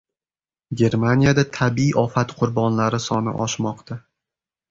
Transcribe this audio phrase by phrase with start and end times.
[0.79, 3.99] Germaniyada tabiiy ofat qurbonlari soni oshmoqda